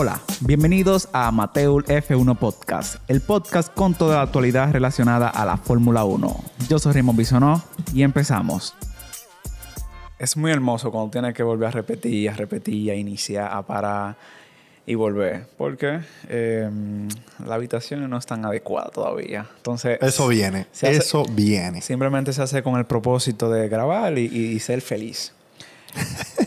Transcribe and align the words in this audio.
Hola, 0.00 0.20
bienvenidos 0.42 1.08
a 1.12 1.26
Amateur 1.26 1.84
F1 1.84 2.38
Podcast, 2.38 2.96
el 3.10 3.20
podcast 3.20 3.74
con 3.74 3.94
toda 3.94 4.18
la 4.18 4.22
actualidad 4.22 4.70
relacionada 4.72 5.28
a 5.28 5.44
la 5.44 5.56
Fórmula 5.56 6.04
1. 6.04 6.44
Yo 6.68 6.78
soy 6.78 6.92
Raymond 6.92 7.18
Bisonó 7.18 7.60
y 7.92 8.04
empezamos. 8.04 8.74
Es 10.20 10.36
muy 10.36 10.52
hermoso 10.52 10.92
cuando 10.92 11.10
tienes 11.10 11.34
que 11.34 11.42
volver 11.42 11.66
a 11.66 11.70
repetir, 11.72 12.30
a 12.30 12.34
repetir, 12.34 12.92
a 12.92 12.94
iniciar, 12.94 13.50
a 13.52 13.60
parar 13.62 14.14
y 14.86 14.94
volver, 14.94 15.46
porque 15.58 15.98
eh, 16.28 16.70
la 17.44 17.56
habitación 17.56 18.08
no 18.08 18.18
es 18.18 18.26
tan 18.26 18.44
adecuada 18.44 18.90
todavía. 18.90 19.46
Entonces, 19.56 19.98
Eso 20.00 20.28
viene, 20.28 20.66
se 20.70 20.86
hace- 20.90 20.98
eso 20.98 21.24
viene. 21.32 21.82
Simplemente 21.82 22.32
se 22.32 22.40
hace 22.40 22.62
con 22.62 22.76
el 22.78 22.84
propósito 22.84 23.50
de 23.50 23.68
grabar 23.68 24.16
y, 24.16 24.26
y 24.26 24.60
ser 24.60 24.80
feliz. 24.80 25.32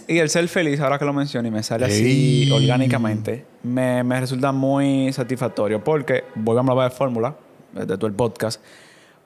Y 0.08 0.18
el 0.20 0.30
ser 0.30 0.48
feliz, 0.48 0.80
ahora 0.80 0.98
que 1.00 1.06
lo 1.06 1.14
menciono 1.14 1.48
y 1.48 1.52
me 1.52 1.64
sale 1.64 1.86
así 1.86 2.44
Ey. 2.44 2.52
orgánicamente, 2.52 3.46
me, 3.64 4.04
me 4.04 4.20
resulta 4.20 4.52
muy 4.52 5.12
satisfactorio 5.14 5.84
porque 5.84 6.24
volvemos 6.36 6.70
a 6.70 6.72
hablar 6.74 6.92
de 6.92 6.96
fórmula, 6.98 7.36
de 7.74 7.86
todo 7.86 8.08
el 8.08 8.14
podcast, 8.14 8.62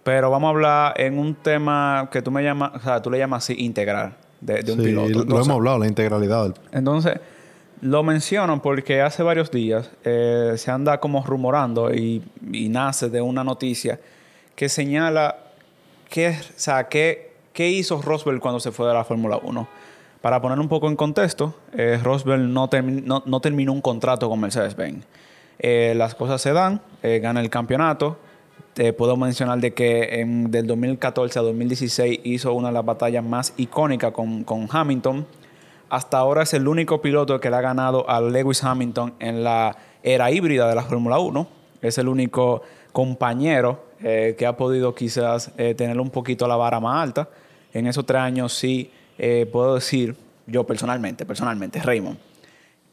pero 0.03 0.29
vamos 0.29 0.47
a 0.47 0.49
hablar 0.51 0.93
en 1.01 1.17
un 1.17 1.35
tema 1.35 2.07
que 2.11 2.21
tú 2.21 2.31
me 2.31 2.43
llamas, 2.43 2.71
o 2.75 2.79
sea, 2.79 3.01
tú 3.01 3.09
le 3.09 3.17
llamas 3.17 3.43
así 3.43 3.55
integral 3.63 4.15
de, 4.41 4.61
de 4.61 4.71
un 4.71 4.79
Sí, 4.79 4.85
piloto. 4.85 5.09
lo 5.09 5.21
Entonces- 5.21 5.45
hemos 5.47 5.57
hablado, 5.57 5.79
la 5.79 5.87
integralidad 5.87 6.53
entonces, 6.71 7.19
lo 7.81 8.03
menciono 8.03 8.61
porque 8.61 9.01
hace 9.01 9.21
varios 9.23 9.51
días 9.51 9.89
eh, 10.05 10.53
se 10.57 10.71
anda 10.71 10.99
como 10.99 11.23
rumorando 11.25 11.93
y, 11.93 12.23
y 12.51 12.69
nace 12.69 13.09
de 13.09 13.21
una 13.21 13.43
noticia 13.43 13.99
que 14.55 14.69
señala 14.69 15.35
qué, 16.09 16.29
o 16.29 16.53
sea, 16.55 16.87
qué, 16.87 17.33
qué 17.51 17.69
hizo 17.69 18.01
Rosberg 18.01 18.39
cuando 18.39 18.59
se 18.61 18.71
fue 18.71 18.87
de 18.87 18.93
la 18.93 19.03
Fórmula 19.03 19.37
1. 19.43 19.67
Para 20.25 20.41
poner 20.41 20.59
un 20.59 20.67
poco 20.67 20.87
en 20.87 20.95
contexto, 20.95 21.53
eh, 21.71 21.99
Rosberg 22.01 22.41
no, 22.41 22.67
no 23.27 23.39
terminó 23.41 23.71
un 23.71 23.79
contrato 23.79 24.27
con 24.27 24.39
Mercedes-Benz. 24.39 25.05
Eh, 25.59 25.93
las 25.95 26.15
cosas 26.15 26.41
se 26.41 26.51
dan, 26.51 26.81
eh, 27.03 27.19
gana 27.19 27.41
el 27.41 27.51
campeonato. 27.51 28.17
Te 28.73 28.91
puedo 28.91 29.17
mencionar 29.17 29.59
de 29.59 29.75
que 29.75 30.21
en, 30.21 30.49
del 30.49 30.65
2014 30.65 31.37
a 31.37 31.43
2016 31.43 32.21
hizo 32.23 32.53
una 32.53 32.69
de 32.69 32.73
las 32.73 32.83
batallas 32.83 33.23
más 33.23 33.53
icónicas 33.57 34.13
con, 34.13 34.43
con 34.43 34.67
Hamilton. 34.67 35.27
Hasta 35.91 36.17
ahora 36.17 36.41
es 36.41 36.55
el 36.55 36.67
único 36.67 37.01
piloto 37.01 37.39
que 37.39 37.51
le 37.51 37.57
ha 37.57 37.61
ganado 37.61 38.09
a 38.09 38.19
Lewis 38.19 38.63
Hamilton 38.63 39.13
en 39.19 39.43
la 39.43 39.77
era 40.01 40.31
híbrida 40.31 40.67
de 40.67 40.73
la 40.73 40.81
Fórmula 40.81 41.19
1. 41.19 41.47
Es 41.83 41.99
el 41.99 42.07
único 42.07 42.63
compañero 42.91 43.83
eh, 44.01 44.33
que 44.35 44.47
ha 44.47 44.57
podido 44.57 44.95
quizás 44.95 45.51
eh, 45.59 45.75
tener 45.75 45.99
un 45.99 46.09
poquito 46.09 46.47
la 46.47 46.55
vara 46.55 46.79
más 46.79 47.03
alta. 47.03 47.29
En 47.71 47.85
esos 47.85 48.07
tres 48.07 48.21
años 48.21 48.53
sí 48.53 48.89
eh, 49.17 49.47
puedo 49.51 49.75
decir, 49.75 50.15
yo 50.47 50.63
personalmente, 50.65 51.25
personalmente, 51.25 51.81
Raymond, 51.81 52.17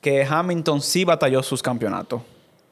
que 0.00 0.24
Hamilton 0.24 0.80
sí 0.80 1.04
batalló 1.04 1.42
sus 1.42 1.62
campeonatos. 1.62 2.22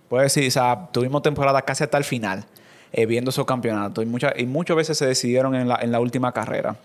Puedo 0.08 0.22
decir, 0.22 0.46
o 0.46 0.50
sea, 0.50 0.88
tuvimos 0.92 1.22
temporada 1.22 1.62
casi 1.62 1.84
hasta 1.84 1.96
el 1.98 2.04
final 2.04 2.44
eh, 2.92 3.06
viendo 3.06 3.30
esos 3.30 3.46
campeonatos 3.46 4.02
y, 4.02 4.06
muchas 4.06 4.32
y 4.36 4.46
muchas 4.46 4.76
veces 4.76 4.98
se 4.98 5.06
decidieron 5.06 5.54
en 5.54 5.68
la, 5.68 5.76
en 5.80 5.92
la 5.92 6.00
última 6.00 6.32
carrera. 6.32 6.76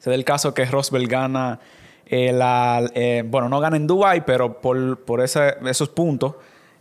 Se 0.00 0.10
da 0.10 0.16
el 0.16 0.24
caso 0.24 0.54
que 0.54 0.64
Rosberg 0.64 1.06
gana, 1.06 1.60
eh, 2.06 2.32
la, 2.32 2.90
eh, 2.94 3.22
bueno, 3.26 3.48
no 3.48 3.60
gana 3.60 3.76
en 3.76 3.86
Dubai, 3.86 4.24
pero 4.24 4.60
por, 4.60 4.98
por 5.04 5.20
ese- 5.20 5.54
esos 5.66 5.88
puntos 5.90 6.34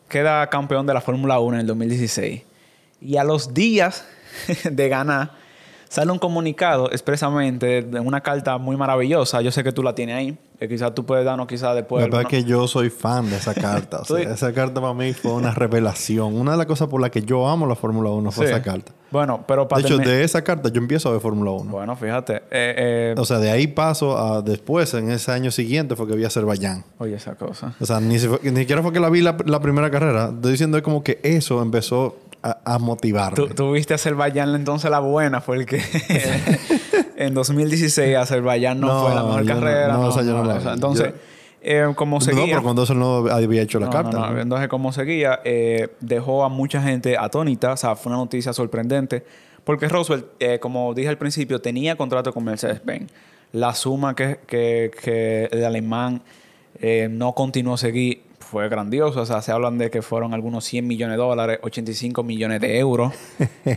queda 0.07 0.47
campeón 0.49 0.87
de 0.87 0.93
la 0.95 1.01
Fórmula 1.01 1.39
1 1.39 1.55
en 1.57 1.61
el 1.61 1.67
2016. 1.67 2.41
Y 3.01 3.17
a 3.17 3.23
los 3.23 3.53
días 3.53 4.05
de 4.63 4.89
ganar, 4.89 5.33
sale 5.89 6.11
un 6.11 6.19
comunicado 6.19 6.89
expresamente 6.91 7.81
de 7.81 7.99
una 7.99 8.21
carta 8.21 8.57
muy 8.57 8.77
maravillosa. 8.77 9.41
Yo 9.41 9.51
sé 9.51 9.63
que 9.63 9.71
tú 9.73 9.83
la 9.83 9.93
tienes 9.95 10.15
ahí, 10.15 10.37
que 10.57 10.69
quizás 10.69 10.93
tú 10.95 11.05
puedes 11.05 11.25
darnos 11.25 11.47
quizás 11.47 11.75
después. 11.75 12.01
La 12.01 12.05
verdad 12.05 12.19
alguna- 12.21 12.37
es 12.37 12.43
que 12.45 12.49
yo 12.49 12.67
soy 12.67 12.89
fan 12.89 13.29
de 13.29 13.35
esa 13.37 13.53
carta. 13.53 13.99
O 14.01 14.05
sea, 14.05 14.19
esa 14.33 14.53
carta 14.53 14.79
para 14.79 14.93
mí 14.93 15.11
fue 15.13 15.33
una 15.33 15.51
revelación. 15.51 16.35
Una 16.35 16.51
de 16.51 16.57
las 16.57 16.65
cosas 16.67 16.87
por 16.87 17.01
las 17.01 17.09
que 17.11 17.21
yo 17.23 17.47
amo 17.47 17.65
la 17.67 17.75
Fórmula 17.75 18.09
1 18.11 18.31
fue 18.31 18.45
Sí. 18.47 18.53
esa 18.53 18.61
carta. 18.61 18.93
Bueno, 19.11 19.43
pero 19.47 19.67
para 19.67 19.81
De 19.81 19.87
hecho, 19.87 19.97
de 19.97 20.23
esa 20.23 20.43
carta 20.43 20.69
yo 20.69 20.79
empiezo 20.79 21.09
a 21.09 21.13
ver 21.13 21.21
Fórmula 21.21 21.49
1. 21.51 21.71
Bueno, 21.71 21.95
fíjate. 21.95 22.35
eh, 22.35 22.41
eh, 22.51 23.15
O 23.17 23.25
sea, 23.25 23.39
de 23.39 23.49
ahí 23.49 23.65
paso 23.65 24.15
a 24.17 24.41
después, 24.43 24.93
en 24.93 25.09
ese 25.09 25.31
año 25.31 25.49
siguiente, 25.49 25.95
fue 25.95 26.07
que 26.07 26.15
vi 26.15 26.23
Azerbaiyán. 26.25 26.85
oye, 26.99 27.15
esa 27.15 27.33
cosa. 27.33 27.73
O 27.79 27.85
sea, 27.87 27.99
ni, 27.99 28.19
si 28.19 28.27
fue- 28.27 28.39
ni 28.43 28.59
siquiera 28.59 28.83
fue 28.83 28.93
que 28.93 28.99
la 28.99 29.09
vi 29.09 29.21
la, 29.21 29.35
la 29.45 29.59
primera 29.59 29.89
carrera. 29.89 30.29
Estoy 30.35 30.51
diciendo 30.51 30.77
es 30.77 30.83
como 30.83 31.03
que 31.03 31.19
eso 31.23 31.61
empezó 31.63 32.15
a, 32.43 32.57
a 32.75 32.79
motivarme. 32.79 33.35
Tú, 33.35 33.47
tú 33.49 33.71
viste 33.73 33.93
Azerbaiyán 33.93 34.55
entonces 34.55 34.89
la 34.89 34.99
buena, 34.99 35.41
porque 35.41 35.81
en 37.17 37.33
2016 37.33 38.15
Azerbaiyán 38.17 38.79
no, 38.79 38.87
No, 38.87 39.01
fue 39.05 39.15
la 39.15 39.23
mejor 39.23 39.43
yo 39.43 39.53
no- 39.55 39.59
carrera. 39.61 39.93
no, 39.93 40.09
esa 40.09 40.23
yo 40.23 40.33
no 40.37 40.43
la 40.43 40.55
o 40.55 40.61
sea, 40.61 40.73
entonces, 40.73 41.07
Yo- 41.09 41.13
eh, 41.61 41.91
como 41.95 42.17
no, 42.17 42.21
seguía... 42.21 42.45
pero 42.45 42.63
cuando 42.63 42.83
eso 42.83 42.93
no 42.93 43.27
había 43.29 43.61
hecho 43.61 43.79
la 43.79 43.87
No, 43.87 43.91
carta. 43.91 44.11
no, 44.11 44.27
no. 44.27 44.33
¿no? 44.33 44.41
Entonces, 44.41 44.69
como 44.69 44.93
seguía, 44.93 45.41
eh, 45.43 45.89
dejó 45.99 46.43
a 46.45 46.49
mucha 46.49 46.81
gente 46.81 47.17
atónita. 47.17 47.73
O 47.73 47.77
sea, 47.77 47.95
fue 47.97 48.11
una 48.11 48.19
noticia 48.21 48.53
sorprendente. 48.53 49.25
Porque 49.65 49.87
Roswell, 49.89 50.25
eh, 50.39 50.59
como 50.59 50.93
dije 50.93 51.09
al 51.09 51.17
principio, 51.17 51.59
tenía 51.59 51.97
contrato 51.97 52.33
con 52.33 52.45
Mercedes-Benz. 52.45 53.11
La 53.51 53.75
suma 53.75 54.15
que, 54.15 54.39
que- 54.47 54.89
que 55.03 55.49
el 55.51 55.65
alemán 55.65 56.21
no 57.09 57.33
continuó 57.33 57.73
a 57.73 57.77
seguir 57.77 58.21
fue 58.39 58.67
grandiosa. 58.69 59.21
O 59.21 59.25
sea, 59.25 59.41
se 59.41 59.51
hablan 59.51 59.77
de 59.77 59.89
que 59.91 60.01
fueron 60.01 60.33
algunos 60.33 60.65
100 60.65 60.87
millones 60.87 61.17
de 61.17 61.23
dólares, 61.23 61.59
85 61.61 62.23
millones 62.23 62.61
de 62.61 62.77
euros, 62.79 63.13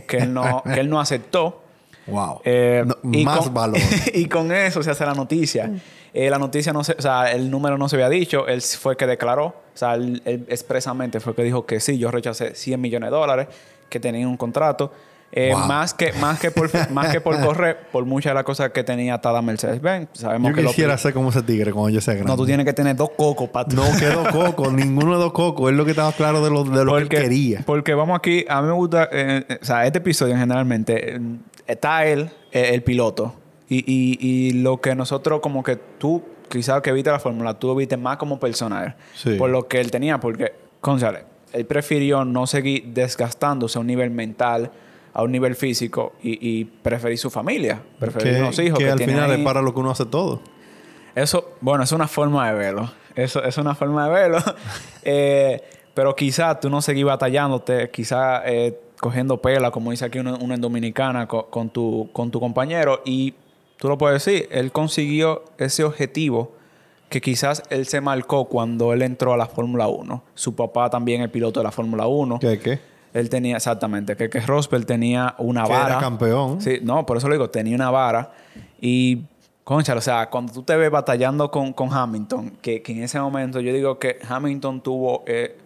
que 0.07 0.17
él 0.17 0.33
no, 0.33 0.63
que 0.63 0.79
él 0.79 0.89
no 0.89 0.99
aceptó. 0.99 1.61
Wow. 2.07 2.41
Eh, 2.43 2.83
No, 2.85 2.97
y 3.13 3.23
más 3.23 3.39
con- 3.39 3.53
valor. 3.53 3.79
y 4.13 4.25
con 4.25 4.51
eso 4.51 4.83
se 4.83 4.91
hace 4.91 5.05
la 5.05 5.13
noticia. 5.13 5.71
Eh, 6.13 6.29
la 6.29 6.37
noticia 6.37 6.73
no 6.73 6.83
se, 6.83 6.93
o 6.93 7.01
sea, 7.01 7.31
el 7.31 7.49
número 7.49 7.77
no 7.77 7.87
se 7.89 7.95
había 7.95 8.09
dicho, 8.09 8.47
él 8.47 8.61
fue 8.61 8.95
que 8.97 9.07
declaró, 9.07 9.45
o 9.45 9.55
sea, 9.73 9.95
él, 9.95 10.21
él 10.25 10.45
expresamente 10.49 11.19
fue 11.19 11.33
que 11.33 11.43
dijo 11.43 11.65
que 11.65 11.79
sí, 11.79 11.97
yo 11.97 12.11
rechacé 12.11 12.53
100 12.53 12.79
millones 12.79 13.09
de 13.09 13.15
dólares, 13.15 13.47
que 13.89 13.99
tenía 13.99 14.27
un 14.27 14.37
contrato. 14.37 14.91
Eh, 15.35 15.49
Wow. 15.51 15.65
más, 15.65 15.95
que, 15.95 16.13
más, 16.13 16.39
que 16.39 16.51
por, 16.51 16.69
más 16.91 17.09
que 17.11 17.19
por 17.19 17.41
correr, 17.41 17.87
por 17.91 18.05
muchas 18.05 18.29
de 18.31 18.35
las 18.35 18.43
cosas 18.43 18.69
que 18.69 18.83
tenía 18.83 19.15
atada 19.15 19.41
Mercedes-Benz. 19.41 20.09
Sabemos 20.13 20.51
Yo 20.51 20.55
que 20.55 20.61
lo- 20.61 20.69
quisiera 20.69 20.95
ser 20.97 21.11
como 21.13 21.29
ese 21.29 21.41
tigre 21.41 21.71
cuando 21.73 21.89
yo 21.89 22.01
sea 22.01 22.13
grande. 22.13 22.31
No, 22.31 22.37
tú 22.37 22.45
tienes 22.45 22.65
que 22.67 22.73
tener 22.73 22.95
dos 22.95 23.09
cocos 23.17 23.49
para 23.49 23.67
No 23.73 23.83
quedó 23.99 24.23
coco, 24.31 24.69
ninguno 24.71 25.17
de 25.17 25.23
los 25.23 25.33
cocos. 25.33 25.71
Es 25.71 25.75
lo 25.77 25.85
que 25.85 25.91
estaba 25.91 26.11
claro 26.11 26.43
de 26.43 26.51
lo, 26.51 26.63
de 26.63 26.85
lo 26.85 26.95
que 26.95 27.01
él 27.01 27.09
quería. 27.09 27.63
Porque 27.65 27.95
vamos 27.95 28.15
aquí, 28.15 28.45
a 28.47 28.61
mí 28.61 28.67
me 28.67 28.73
gusta, 28.73 29.05
eh, 29.11 29.43
eh, 29.49 29.57
o 29.59 29.65
sea, 29.65 29.85
este 29.87 29.97
episodio 29.97 30.35
generalmente, 30.37 31.19
está 31.65 32.05
él, 32.05 32.29
eh, 32.51 32.69
el 32.73 32.83
piloto, 32.83 33.33
y, 33.67 33.79
y- 33.91 34.17
y 34.21 34.51
lo 34.61 34.81
que 34.81 34.93
nosotros 34.93 35.39
como 35.41 35.63
que 35.63 35.77
tú, 35.97 36.21
quizás 36.47 36.81
que 36.81 36.91
viste 36.91 37.09
la 37.09 37.19
fórmula, 37.19 37.55
tú 37.55 37.69
lo 37.69 37.75
viste 37.75 37.97
más 37.97 38.17
como 38.17 38.39
personal, 38.39 38.95
Sí. 39.15 39.31
por 39.35 39.49
lo 39.49 39.67
que 39.67 39.81
él 39.81 39.89
tenía, 39.89 40.19
porque, 40.19 40.53
González, 40.79 41.23
él 41.53 41.65
prefirió 41.65 42.23
no 42.23 42.45
seguir 42.45 42.83
desgastándose 42.93 43.79
a 43.79 43.81
un 43.81 43.87
nivel 43.87 44.11
mental, 44.11 44.69
a 45.13 45.23
un 45.23 45.31
nivel 45.31 45.55
físico, 45.55 46.13
y, 46.23 46.39
y 46.59 46.65
preferir 46.65 47.17
su 47.17 47.29
familia, 47.29 47.81
preferir 47.99 48.37
unos 48.41 48.57
hijos 48.59 48.79
que 48.79 48.85
que 48.85 48.91
al 48.91 48.99
final 48.99 49.31
ahí. 49.31 49.39
es 49.39 49.45
para 49.45 49.61
lo 49.61 49.73
que 49.73 49.79
uno 49.79 49.91
hace 49.91 50.05
todo. 50.05 50.41
Eso, 51.15 51.51
bueno, 51.61 51.83
es 51.83 51.91
una 51.91 52.07
forma 52.07 52.49
de 52.51 52.57
verlo. 52.57 52.91
Eso 53.15 53.43
es 53.43 53.57
una 53.59 53.75
forma 53.75 54.07
de 54.07 54.13
verlo. 54.13 54.37
Eh, 55.03 55.61
pero 55.93 56.15
quizás 56.15 56.59
tú 56.59 56.69
no 56.69 56.81
seguís 56.81 57.03
batallándote, 57.05 57.89
quizás 57.91 58.41
eh, 58.45 58.79
cogiendo 58.99 59.39
pela, 59.41 59.69
como 59.69 59.91
dice 59.91 60.05
aquí 60.05 60.17
una, 60.17 60.33
una 60.35 60.55
en 60.55 60.61
dominicana, 60.61 61.27
co- 61.27 61.47
con, 61.47 61.69
tu, 61.69 62.09
con 62.13 62.31
tu 62.31 62.39
compañero. 62.39 63.01
Y 63.05 63.35
tú 63.77 63.89
lo 63.89 63.97
puedes 63.97 64.25
decir, 64.25 64.47
él 64.51 64.71
consiguió 64.71 65.43
ese 65.57 65.83
objetivo 65.83 66.53
que 67.09 67.21
quizás 67.21 67.61
él 67.69 67.85
se 67.85 68.01
marcó 68.01 68.45
cuando 68.45 68.91
él 68.93 69.03
entró 69.03 69.33
a 69.33 69.37
la 69.37 69.45
Fórmula 69.45 69.87
1. 69.87 70.23
Su 70.33 70.55
papá 70.55 70.89
también 70.89 71.21
es 71.21 71.29
piloto 71.29 71.59
de 71.59 71.65
la 71.65 71.71
Fórmula 71.71 72.07
1. 72.07 72.39
¿Qué? 72.39 72.57
¿Qué? 72.57 72.79
Él 73.13 73.29
tenía, 73.29 73.57
exactamente, 73.57 74.15
que, 74.15 74.29
que 74.29 74.39
Rosberg 74.41 74.85
tenía 74.85 75.35
una 75.37 75.63
Que 75.65 75.71
vara. 75.71 75.85
era 75.93 75.99
campeón. 75.99 76.61
Sí, 76.61 76.79
no, 76.81 77.05
por 77.05 77.17
eso 77.17 77.27
lo 77.27 77.35
digo, 77.35 77.49
tenía 77.49 77.75
una 77.75 77.91
vara. 77.91 78.31
Y, 78.81 79.21
concha, 79.63 79.93
o 79.95 80.01
sea, 80.01 80.29
cuando 80.29 80.51
tú 80.51 80.63
te 80.63 80.75
ves 80.75 80.89
batallando 80.89 81.51
con, 81.51 81.73
con 81.73 81.93
Hamilton, 81.93 82.57
que, 82.61 82.81
que 82.81 82.91
en 82.93 83.03
ese 83.03 83.19
momento 83.19 83.59
yo 83.59 83.71
digo 83.71 83.99
que 83.99 84.19
Hamilton 84.27 84.81
tuvo. 84.81 85.23
eh, 85.27 85.57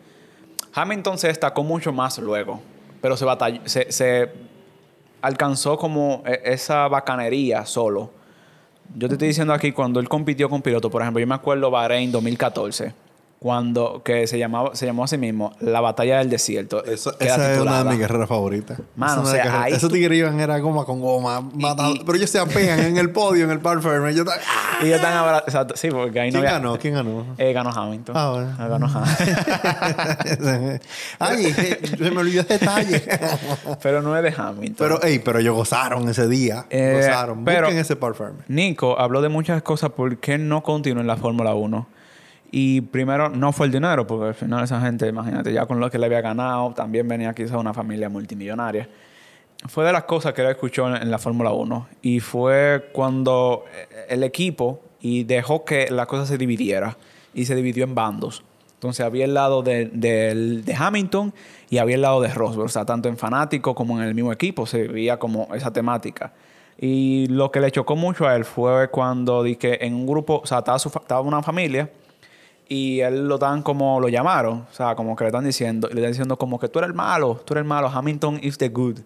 Hamilton 0.74 1.18
se 1.18 1.28
destacó 1.30 1.64
mucho 1.64 1.92
más 1.92 2.20
luego, 2.20 2.60
pero 3.02 3.18
se 3.18 3.26
batalló, 3.26 3.62
se, 3.66 3.92
se 3.92 4.30
alcanzó 5.22 5.78
como 5.78 6.22
eh, 6.26 6.42
esa 6.46 6.88
bacanería 6.88 7.66
solo. 7.66 8.12
Yo 8.96 9.08
te 9.08 9.16
estoy 9.16 9.30
diciendo 9.30 9.54
aquí 9.54 9.72
cuando 9.72 10.00
él 10.00 10.08
compitió 10.08 10.50
con 10.50 10.62
pilotos, 10.62 10.92
por 10.92 11.02
ejemplo, 11.02 11.20
yo 11.20 11.28
me 11.28 11.36
acuerdo 11.36 11.72
Bahrein 11.72 12.12
2014, 12.12 12.94
cuando 13.40 14.02
que 14.04 14.26
se 14.26 14.40
llamaba 14.40 14.72
se 14.76 14.86
llamó 14.88 15.04
así 15.04 15.18
mismo 15.18 15.56
la 15.60 15.80
batalla 15.80 16.18
del 16.18 16.30
desierto. 16.30 16.84
Eso- 16.84 17.16
esa 17.20 17.54
es 17.54 17.60
una 17.60 17.84
de 17.84 17.90
mis 17.92 18.00
carreras 18.00 18.28
favoritas. 18.28 18.80
Mano, 18.96 19.22
o 19.22 19.26
sea, 19.26 19.62
ahí 19.64 19.74
Esos 19.74 19.92
tigres 19.92 20.18
iban 20.18 20.40
era 20.40 20.58
goma 20.60 20.86
con 20.86 21.00
goma. 21.00 21.42
matando- 21.42 21.96
y- 21.96 22.04
pero 22.04 22.18
ellos 22.18 22.30
se 22.32 22.40
apegan 22.40 22.80
en 22.80 22.98
el 22.98 23.12
podio, 23.12 23.46
en 23.46 23.52
el 23.52 23.60
par. 23.60 23.80
Yo 23.80 24.26
ta- 24.26 24.38
Y 24.82 24.86
ellos 24.88 24.96
están 24.98 25.14
abra- 25.14 25.44
exacto, 25.46 25.76
sí, 25.78 25.90
porque 25.92 26.20
ahí 26.20 26.32
no 26.32 26.40
¿Quién 26.40 26.48
había- 26.48 26.60
ganó? 26.60 26.78
¿Quién 26.80 26.94
ganó? 26.96 27.26
Eh, 27.38 27.54
ganó 27.54 27.70
Hamilton. 27.70 28.16
Ah, 28.18 28.32
bueno. 28.32 28.56
Ah, 28.58 28.68
ganó 28.68 28.88
Hamilton. 28.88 30.80
Ay, 31.20 31.46
eh, 31.58 31.80
se 31.98 32.12
me 32.12 32.20
olvidó 32.20 32.42
ese 32.42 32.58
detalle. 32.58 33.04
pero 33.82 34.02
no 34.02 34.18
es 34.18 34.24
de 34.24 34.34
Hamilton. 34.42 34.76
pero, 34.78 35.04
ey, 35.04 35.20
pero 35.20 35.40
ellos 35.40 35.56
gozaron 35.56 36.08
ese 36.10 36.28
día. 36.28 36.66
Eh, 36.70 36.94
gozaron. 37.06 37.46
pero- 37.46 37.68
Busquen 37.68 37.78
ese 37.80 37.96
par. 37.96 38.08
Nico 38.48 39.00
habló 39.00 39.22
de 39.22 39.30
muchas 39.30 39.62
cosas 39.62 39.92
por 39.92 40.18
qué 40.18 40.38
no 40.38 40.64
continuó 40.64 41.02
en 41.02 41.08
la 41.08 41.18
Fórmula 41.18 41.54
1. 41.54 41.88
Y 42.52 42.82
primero 42.82 43.30
no 43.30 43.52
fue 43.52 43.66
el 43.66 43.72
dinero, 43.72 44.08
porque 44.08 44.28
al 44.28 44.34
final 44.34 44.64
esa 44.64 44.80
gente, 44.82 45.08
imagínate, 45.08 45.52
ya 45.52 45.66
con 45.66 45.80
lo 45.80 45.90
que 45.90 45.98
le 46.00 46.06
había 46.06 46.22
ganado, 46.22 46.72
también 46.74 47.08
venía 47.08 47.34
quizás 47.34 47.58
una 47.58 47.74
familia 47.74 48.10
multimillonaria. 48.10 48.88
Fue 49.68 49.84
de 49.84 49.92
las 49.92 50.04
cosas 50.04 50.34
que 50.34 50.42
él 50.44 50.50
escuchó 50.50 50.96
en, 50.96 51.10
la 51.12 51.18
Fórmula 51.18 51.52
1 51.52 51.88
y 52.04 52.20
fue 52.20 52.90
cuando 52.94 53.66
eh, 53.76 54.06
el 54.10 54.24
equipo 54.24 54.82
y 55.02 55.24
dejó 55.24 55.66
que 55.66 55.90
la 55.90 56.06
cosa 56.06 56.26
se 56.26 56.38
dividiera 56.38 56.96
y 57.34 57.46
se 57.46 57.56
dividió 57.56 57.84
en 57.84 57.96
bandos. 57.96 58.44
Entonces 58.76 59.04
había 59.04 59.26
el 59.26 59.34
lado 59.34 59.64
de, 59.64 59.86
del- 59.92 60.64
de 60.64 60.76
Hamilton 60.76 61.34
y 61.70 61.80
había 61.80 61.96
el 61.96 62.02
lado 62.04 62.22
de 62.22 62.28
Rosberg. 62.30 62.66
O 62.68 62.70
sea, 62.70 62.86
tanto 62.86 63.10
en 63.10 63.18
fanático 63.18 63.74
como 63.74 64.00
en 64.00 64.08
el 64.08 64.14
mismo 64.14 64.32
equipo 64.32 64.68
se 64.68 64.88
veía 64.88 65.18
como 65.18 65.50
esa 65.56 65.74
temática. 65.74 66.34
Y 66.80 67.26
lo 67.28 67.52
que 67.52 67.60
le 67.60 67.72
chocó 67.72 67.96
mucho 67.96 68.28
a 68.28 68.36
él 68.36 68.46
fue 68.46 68.90
cuando 68.90 69.42
di 69.42 69.56
que 69.56 69.80
en 69.82 69.96
un 69.96 70.06
grupo, 70.06 70.42
o 70.44 70.46
sea, 70.46 70.60
estaba, 70.60 70.78
su 70.78 70.90
estaba 70.90 71.22
una 71.22 71.42
familia 71.42 71.90
y 72.70 73.00
él 73.02 73.28
lo 73.28 73.38
dan 73.38 73.62
como 73.64 74.00
lo 74.00 74.10
llamaron. 74.10 74.66
O 74.70 74.74
sea, 74.74 74.96
como 74.96 75.16
que 75.16 75.24
le 75.24 75.30
están 75.30 75.46
diciendo, 75.46 75.88
le 75.90 75.96
están 76.02 76.12
diciendo 76.12 76.38
como 76.38 76.60
que 76.60 76.68
tú 76.70 76.80
eres 76.80 76.90
el 76.90 76.94
malo, 76.96 77.42
tú 77.46 77.54
eres 77.54 77.62
el 77.64 77.68
malo, 77.68 77.88
Hamilton 77.94 78.40
is 78.42 78.58
the 78.58 78.70
good. 78.70 79.00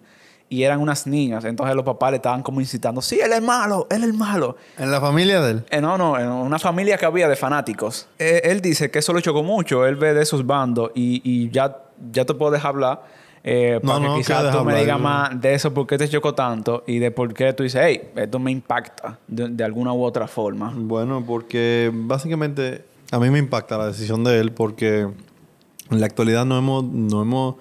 Y 0.50 0.64
eran 0.64 0.82
unas 0.82 1.08
niñas. 1.08 1.46
Entonces 1.46 1.74
los 1.78 1.86
papás 1.86 2.12
le 2.12 2.18
estaban 2.18 2.44
como 2.44 2.60
incitando, 2.60 3.02
sí, 3.02 3.20
él 3.24 3.32
es 3.32 3.42
malo, 3.42 3.88
él 3.90 4.04
es 4.04 4.14
malo. 4.14 4.58
En 4.78 4.92
la 4.92 5.00
familia 5.00 5.42
de 5.42 5.52
él. 5.52 5.66
Eh, 5.70 5.80
no, 5.80 5.98
no, 5.98 6.20
en 6.20 6.28
una 6.28 6.60
familia 6.60 6.98
que 6.98 7.06
había 7.06 7.30
de 7.30 7.38
fanáticos. 7.38 8.08
Eh, 8.20 8.42
él 8.44 8.60
dice 8.62 8.92
que 8.92 9.00
eso 9.00 9.14
lo 9.14 9.22
chocó 9.22 9.44
mucho. 9.44 9.86
Él 9.86 9.96
ve 9.96 10.14
de 10.14 10.22
esos 10.24 10.46
bandos 10.46 10.92
y, 10.94 11.22
y 11.24 11.50
ya, 11.52 11.78
ya 12.12 12.26
te 12.26 12.34
puedo 12.34 12.52
dejar 12.52 12.70
hablar. 12.72 13.02
eh, 13.46 13.80
No, 13.82 13.94
para 13.94 14.00
no, 14.06 14.14
que 14.16 14.20
quizás 14.20 14.42
tú 14.52 14.58
me 14.66 14.72
hablar. 14.74 14.80
digas 14.80 15.00
más 15.00 15.40
de 15.42 15.54
eso, 15.54 15.74
por 15.74 15.88
qué 15.88 15.98
te 15.98 16.10
chocó 16.10 16.36
tanto 16.36 16.84
y 16.86 17.00
de 17.00 17.12
por 17.12 17.34
qué 17.34 17.54
tú 17.54 17.64
dices, 17.64 17.82
hey, 17.86 18.10
esto 18.18 18.38
me 18.38 18.52
impacta 18.52 19.18
de, 19.28 19.48
de 19.48 19.64
alguna 19.64 19.94
u 19.94 20.04
otra 20.04 20.28
forma. 20.28 20.74
Bueno, 20.76 21.24
porque 21.26 21.90
básicamente 21.94 22.84
a 23.12 23.20
mí 23.20 23.30
me 23.30 23.40
impacta 23.40 23.78
la 23.78 23.88
decisión 23.88 24.24
de 24.24 24.40
él 24.40 24.54
porque 24.54 25.02
en 25.02 26.00
la 26.00 26.06
actualidad 26.06 26.46
no 26.46 26.58
hemos, 26.58 26.84
no 26.86 27.22
hemos, 27.22 27.56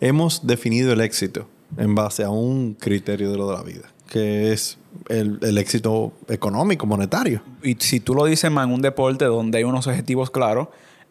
hemos 0.00 0.46
definido 0.46 0.92
el 0.92 1.00
éxito 1.00 1.48
en 1.76 1.94
base 1.94 2.22
a 2.22 2.30
un 2.30 2.74
criterio 2.74 3.30
de 3.30 3.36
lo 3.36 3.50
de 3.50 3.56
la 3.56 3.62
vida, 3.62 3.92
que 4.08 4.52
es 4.52 4.78
el, 5.08 5.38
el 5.42 5.58
éxito 5.58 6.12
económico, 6.28 6.86
monetario. 6.86 7.42
Y 7.62 7.74
si 7.80 7.98
tú 7.98 8.14
lo 8.14 8.24
dices 8.24 8.50
más 8.50 8.66
en 8.66 8.72
un 8.72 8.80
deporte 8.80 9.24
donde 9.24 9.58
hay 9.58 9.64
unos 9.64 9.86
objetivos 9.88 10.30
claros, 10.30 10.68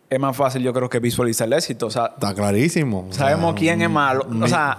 es 0.09 0.19
más 0.19 0.35
fácil, 0.37 0.61
yo 0.61 0.71
creo, 0.73 0.89
que 0.89 0.99
visualizar 0.99 1.47
el 1.47 1.53
éxito. 1.53 1.87
O 1.87 1.89
sea, 1.89 2.11
Está 2.13 2.33
clarísimo. 2.33 3.07
O 3.09 3.13
sea, 3.13 3.25
Sabemos 3.25 3.55
quién 3.55 3.81
es 3.81 3.89
malo. 3.89 4.25
O 4.41 4.47
sea, 4.47 4.77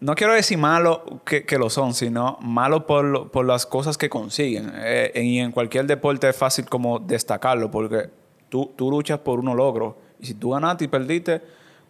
no 0.00 0.14
quiero 0.14 0.32
decir 0.34 0.58
malo 0.58 1.20
que, 1.24 1.44
que 1.44 1.58
lo 1.58 1.70
son, 1.70 1.94
sino 1.94 2.36
malo 2.40 2.86
por, 2.86 3.04
lo- 3.04 3.30
por 3.30 3.46
las 3.46 3.64
cosas 3.66 3.96
que 3.96 4.08
consiguen. 4.08 4.70
Eh, 4.74 5.12
y 5.22 5.38
en 5.38 5.52
cualquier 5.52 5.86
deporte 5.86 6.28
es 6.28 6.36
fácil 6.36 6.66
como 6.66 6.98
destacarlo, 6.98 7.70
porque 7.70 8.10
tú, 8.48 8.72
tú 8.76 8.90
luchas 8.90 9.18
por 9.20 9.38
unos 9.38 9.56
logros. 9.56 9.94
Y 10.20 10.26
si 10.26 10.34
tú 10.34 10.50
ganaste 10.50 10.84
y 10.84 10.88
perdiste, 10.88 11.42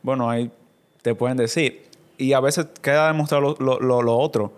bueno, 0.03 0.29
ahí 0.31 0.51
te 1.03 1.15
pueden 1.15 1.37
decir. 1.37 1.85
Y 2.19 2.33
a 2.33 2.41
veces 2.41 2.67
queda 2.81 3.09
demostrado 3.09 3.41
lo, 3.43 3.57
lo- 3.59 3.81
lo- 3.81 4.03
lo 4.03 4.17
otro, 4.17 4.53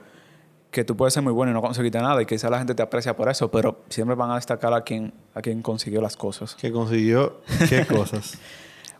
que 0.70 0.84
tú 0.84 0.94
puedes 0.96 1.14
ser 1.14 1.22
muy 1.22 1.32
bueno 1.32 1.52
y 1.52 1.54
no 1.54 1.62
conseguiste 1.62 1.98
nada, 1.98 2.20
y 2.20 2.26
quizá 2.26 2.50
la 2.50 2.58
gente 2.58 2.74
te 2.74 2.82
aprecia 2.82 3.16
por 3.16 3.30
eso, 3.30 3.50
pero 3.50 3.78
siempre 3.88 4.14
van 4.14 4.30
a 4.32 4.34
destacar 4.34 4.74
a 4.74 4.82
quien, 4.82 5.14
a 5.34 5.40
quien 5.40 5.62
consiguió 5.62 6.02
las 6.02 6.16
cosas. 6.18 6.54
que 6.56 6.70
consiguió 6.70 7.40
qué 7.70 7.86
cosas. 7.88 8.38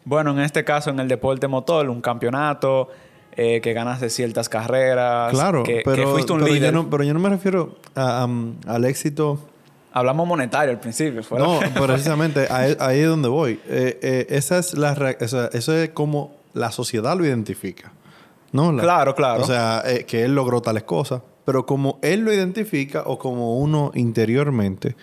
Bueno, 0.05 0.31
en 0.31 0.39
este 0.39 0.65
caso, 0.65 0.89
en 0.89 1.01
el 1.01 1.09
deporte 1.09 1.47
motor, 1.49 1.91
un 1.91 2.01
campeonato, 2.01 2.89
eh, 3.37 3.61
que 3.61 3.73
ganaste 3.73 4.09
ciertas 4.11 4.49
carreras. 4.49 5.31
Claro, 5.33 5.63
que, 5.63 5.77
que 5.79 5.83
pero, 5.85 6.13
fuiste 6.13 6.33
un 6.33 6.41
pero 6.41 6.53
líder. 6.55 6.73
yo 6.73 6.83
no, 6.83 6.91
pero 6.91 7.05
yo 7.05 7.13
no 7.15 7.21
me 7.21 7.29
refiero 7.29 7.77
a- 7.95 8.23
am, 8.23 8.57
al 8.67 8.85
éxito 8.85 9.39
Hablamos 9.93 10.27
monetario 10.29 10.73
al 10.73 10.81
principio. 10.81 11.23
fuera- 11.23 11.45
No, 11.47 11.61
precisamente 11.87 12.47
ahí, 12.51 12.77
ahí 12.81 13.01
es 13.01 13.09
donde 13.09 13.29
voy. 13.29 13.61
Eh, 13.69 13.99
eh, 14.03 14.27
esa 14.31 14.59
es 14.59 14.75
la 14.77 14.95
rea- 14.95 15.17
o 15.21 15.29
sea, 15.29 15.49
eso 15.55 15.75
es 15.75 15.89
como 15.91 16.35
la 16.53 16.71
sociedad 16.71 17.17
lo 17.17 17.25
identifica. 17.25 17.93
¿No? 18.53 18.73
La- 18.73 18.83
Claro, 18.83 19.15
claro. 19.15 19.43
O 19.43 19.47
sea, 19.47 19.83
que 20.07 20.23
él 20.25 20.35
logró 20.35 20.61
tales 20.61 20.83
cosas. 20.83 21.23
Pero 21.47 21.65
como 21.67 21.99
él 22.03 22.21
lo 22.21 22.33
identifica 22.33 23.03
o 23.07 23.19
como 23.19 23.59
uno 23.59 23.91
interiormente 23.95 24.97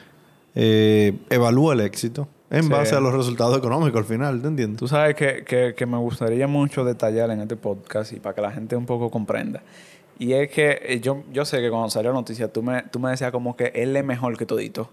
evalúa 0.56 1.74
el 1.74 1.82
éxito 1.82 2.28
en 2.54 2.64
Sí. 2.64 2.70
base 2.70 2.96
a 2.96 3.02
los 3.02 3.14
resultados 3.14 3.58
económicos 3.58 4.00
al 4.00 4.06
final, 4.06 4.42
¿te 4.42 4.48
entiendes? 4.48 4.80
Tú 4.80 4.88
sabes 4.88 5.16
que, 5.16 5.44
que- 5.44 5.74
que 5.76 5.86
me 5.86 5.98
gustaría 5.98 6.48
mucho 6.48 6.86
detallar 6.86 7.30
en 7.32 7.42
este 7.42 7.58
podcast 7.58 8.14
y 8.14 8.20
para 8.22 8.34
que 8.36 8.42
la 8.42 8.52
gente 8.52 8.76
un 8.78 8.86
poco 8.86 9.10
comprenda. 9.12 9.62
Y 10.20 10.32
es 10.34 10.50
que 10.52 10.80
eh, 10.84 11.00
yo, 11.02 11.24
yo 11.34 11.44
sé 11.44 11.60
que 11.60 11.70
cuando 11.70 11.90
salió 11.90 12.12
la 12.12 12.16
noticia, 12.20 12.48
tú 12.48 12.64
me, 12.64 12.84
tú 12.84 13.00
me 13.00 13.10
decías 13.10 13.32
como 13.32 13.58
que 13.58 13.72
él 13.76 13.96
es 13.98 14.06
mejor 14.06 14.38
que 14.38 14.46
todito. 14.46 14.90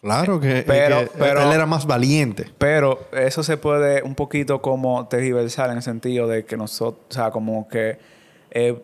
Claro 0.00 0.38
que, 0.38 0.62
Pero- 0.66 1.00
que 1.00 1.10
pero- 1.18 1.42
él 1.42 1.52
era 1.52 1.66
más 1.66 1.86
valiente. 1.86 2.44
Pero 2.58 3.08
eso 3.12 3.42
se 3.42 3.56
puede 3.56 4.02
un 4.02 4.14
poquito 4.14 4.60
como 4.62 5.06
tergiversar 5.08 5.70
en 5.70 5.78
el 5.78 5.82
sentido 5.82 6.28
de 6.28 6.44
que 6.44 6.56
nosotros, 6.56 7.02
o 7.10 7.12
sea, 7.12 7.30
como 7.30 7.66
que 7.68 7.98
eh, 8.50 8.80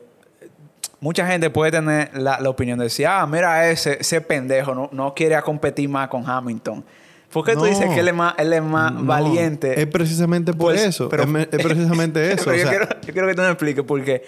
mucha 1.01 1.27
gente 1.27 1.51
puede 1.51 1.71
tener 1.73 2.11
la, 2.17 2.41
la 2.41 2.49
opinión 2.51 2.79
de 2.79 2.85
decir, 2.85 3.07
ah, 3.07 3.27
mira, 3.27 3.71
ese, 3.71 3.99
ese 4.01 4.21
pendejo 4.21 4.75
no, 4.75 4.89
no 4.93 5.15
quiere 5.15 5.41
competir 5.43 5.89
más 5.89 6.09
con 6.09 6.29
Hamilton. 6.29 6.83
¿Por 7.33 7.45
qué 7.45 7.55
tú 7.55 7.65
dices 7.65 7.87
que 7.91 8.01
él 8.01 8.09
es 8.09 8.15
más, 8.15 8.35
él 8.39 8.53
es 8.53 8.63
más 8.63 8.93
No, 8.93 9.05
valiente? 9.05 9.81
Es 9.81 9.87
precisamente 9.87 10.53
por 10.53 10.73
Pues, 10.73 10.83
eso. 10.83 11.09
pero- 11.09 11.23
es, 11.25 11.29
me- 11.29 11.43
es 11.43 11.49
precisamente 11.63 12.33
eso. 12.33 12.45
Pero 12.47 12.57
o 12.57 12.59
yo, 12.59 12.63
sea, 12.63 12.71
quiero, 12.71 13.01
yo 13.07 13.13
quiero 13.13 13.29
que 13.29 13.35
tú 13.35 13.43
me 13.43 13.49
expliques 13.49 13.85
porque 13.85 14.25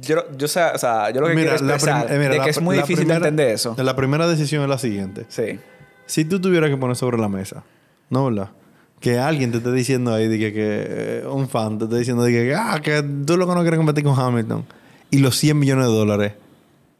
yo, 0.00 0.16
yo, 0.36 0.44
o 0.46 0.48
sea, 0.48 1.10
yo 1.10 1.20
lo 1.20 1.28
que 1.28 1.34
mira, 1.34 1.56
quiero 1.56 1.74
expresar 1.74 2.06
prim- 2.06 2.16
eh, 2.16 2.18
mira, 2.18 2.30
de 2.32 2.38
la 2.38 2.44
que 2.44 2.50
es 2.50 2.60
muy 2.60 2.76
difícil 2.76 2.96
primera- 2.96 3.20
de 3.20 3.28
entender 3.28 3.54
eso. 3.54 3.74
La 3.78 3.94
primera 3.96 4.26
decisión 4.28 4.62
es 4.62 4.68
la 4.68 4.78
siguiente. 4.78 5.26
Sí. 5.28 5.58
Si 6.06 6.24
tú 6.24 6.40
tuvieras 6.40 6.70
que 6.70 6.76
poner 6.76 6.96
sobre 6.96 7.18
la 7.18 7.28
mesa, 7.28 7.62
¿no, 8.10 8.24
verdad? 8.26 8.50
Que 9.00 9.18
alguien 9.18 9.52
te 9.52 9.58
esté 9.58 9.70
diciendo 9.72 10.12
ahí, 10.12 10.26
de 10.26 10.38
que, 10.38 10.52
que, 10.52 10.86
eh, 10.88 11.24
un 11.30 11.48
fan 11.48 11.78
te 11.78 11.84
esté 11.84 11.98
diciendo 11.98 12.24
de 12.24 12.32
que, 12.32 12.54
ah, 12.54 12.80
que 12.82 13.02
tú 13.02 13.36
lo 13.36 13.46
que 13.46 13.54
no 13.54 13.60
quieres 13.60 13.78
competir 13.78 14.02
con 14.02 14.18
Hamilton. 14.18 14.64
Y 15.10 15.18
los 15.18 15.36
100 15.36 15.56
millones 15.58 15.86
de 15.86 15.92
dólares, 15.92 16.32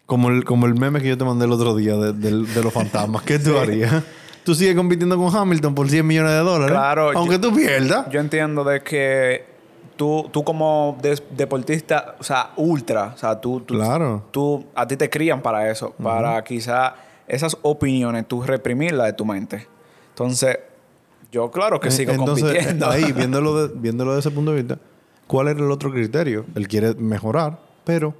como 0.06 0.28
el, 0.30 0.44
como 0.44 0.66
el 0.66 0.74
meme 0.74 1.00
que 1.02 1.08
yo 1.08 1.18
te 1.18 1.24
mandé 1.24 1.44
el 1.46 1.52
otro 1.52 1.74
día 1.74 1.96
de 1.96 2.62
los 2.62 2.72
fantasmas, 2.72 3.22
¿qué 3.22 3.38
tú 3.38 3.58
harías? 3.58 4.02
Tú 4.48 4.54
sigues 4.54 4.74
compitiendo 4.74 5.14
con 5.18 5.36
Hamilton 5.36 5.74
por 5.74 5.90
100 5.90 6.06
millones 6.06 6.32
de 6.32 6.38
dólares. 6.38 6.72
Claro, 6.74 7.10
Aunque 7.14 7.34
yo- 7.34 7.40
tú 7.42 7.54
pierdas. 7.54 8.08
Yo 8.10 8.18
entiendo 8.18 8.64
de 8.64 8.80
que 8.82 9.44
tú, 9.94 10.26
tú 10.32 10.42
como 10.42 10.96
deportista, 11.36 12.14
o 12.18 12.22
sea, 12.24 12.52
ultra, 12.56 13.12
o 13.14 13.18
sea, 13.18 13.38
tú, 13.38 13.60
tú, 13.60 13.74
Claro. 13.74 14.24
tú, 14.30 14.64
a 14.74 14.86
ti 14.88 14.96
te 14.96 15.10
crían 15.10 15.42
para 15.42 15.70
eso, 15.70 15.90
para 16.02 16.42
quizá 16.44 16.94
esas 17.26 17.58
opiniones 17.60 18.26
tú 18.26 18.42
reprimirlas 18.42 19.08
de 19.08 19.12
tu 19.12 19.26
mente. 19.26 19.66
Entonces, 20.08 20.58
yo 21.30 21.50
claro 21.50 21.78
que 21.78 21.90
sigo 21.90 22.12
Entonces, 22.12 22.44
compitiendo. 22.46 22.88
ahí, 22.88 23.12
viéndolo, 23.12 23.68
de, 23.68 23.75
viéndolo 23.78 24.14
desde 24.16 24.30
ese 24.30 24.34
punto 24.34 24.52
de 24.52 24.62
vista, 24.62 24.78
¿cuál 25.26 25.49
era 25.49 25.61
el 25.61 25.70
otro 25.70 25.90
criterio? 25.92 26.46
Él 26.54 26.68
quiere 26.68 26.94
mejorar, 26.94 27.58
pero 27.84 28.14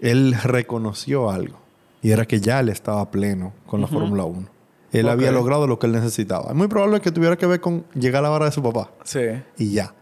él 0.00 0.36
reconoció 0.44 1.28
algo. 1.32 1.58
Y 2.00 2.12
era 2.12 2.26
que 2.26 2.38
ya 2.38 2.60
él 2.60 2.68
estaba 2.68 3.10
pleno 3.10 3.52
con 3.66 3.80
la 3.80 3.88
Fórmula 3.88 4.22
1. 4.22 4.51
Él 4.92 5.08
había 5.08 5.32
logrado 5.32 5.66
lo 5.66 5.78
que 5.78 5.86
él 5.86 5.92
necesitaba. 5.92 6.50
Es 6.50 6.54
muy 6.54 6.68
probable 6.68 7.00
que 7.00 7.10
tuviera 7.10 7.36
que 7.36 7.46
ver 7.46 7.60
con 7.60 7.84
llegar 7.94 8.20
a 8.20 8.22
la 8.24 8.28
vara 8.28 8.44
de 8.46 8.52
su 8.52 8.62
papá. 8.62 8.90
sí. 9.04 9.20
Y 9.58 9.72
ya. 9.72 9.94